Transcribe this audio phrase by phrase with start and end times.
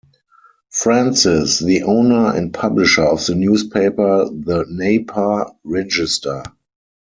[0.71, 6.41] Francis, the owner and publisher of the newspaper the "Napa Register".